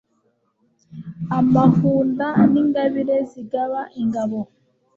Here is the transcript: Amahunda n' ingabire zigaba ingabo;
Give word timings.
Amahunda 1.39 2.27
n' 2.51 2.59
ingabire 2.61 3.17
zigaba 3.31 3.79
ingabo; 4.01 4.39